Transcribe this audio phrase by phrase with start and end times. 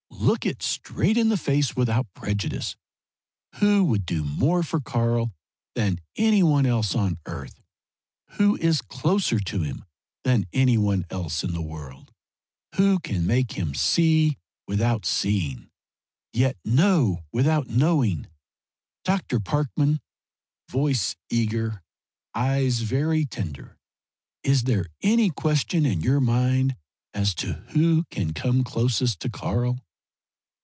[0.21, 2.75] Look it straight in the face without prejudice.
[3.55, 5.33] Who would do more for Karl
[5.73, 7.59] than any one else on earth?
[8.33, 9.83] Who is closer to him
[10.23, 12.13] than any one else in the world?
[12.75, 14.37] Who can make him see
[14.67, 15.71] without seeing?
[16.31, 18.27] yet, know without knowing?
[19.03, 19.39] Dr.
[19.39, 20.01] Parkman,"
[20.69, 21.81] voice eager,
[22.35, 23.79] eyes very tender
[24.43, 26.75] "is there any question in your mind
[27.11, 29.79] as to who can come closest to Karl?"